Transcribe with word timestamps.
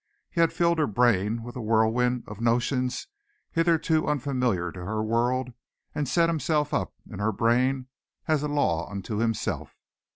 He 0.31 0.41
had 0.41 0.51
filled 0.51 0.79
her 0.79 0.87
brain 0.87 1.43
with 1.43 1.55
a 1.55 1.61
whirlwind 1.61 2.23
of 2.27 2.41
notions 2.41 3.05
hitherto 3.51 4.07
unfamiliar 4.07 4.71
to 4.71 4.83
her 4.83 5.03
world 5.03 5.53
and 5.93 6.09
set 6.09 6.27
himself 6.27 6.73
up 6.73 6.95
in 7.07 7.19
her 7.19 7.31
brain 7.31 7.85
as 8.27 8.41
a 8.41 8.47
law 8.47 8.89
unto 8.89 9.17
himself. 9.17 9.77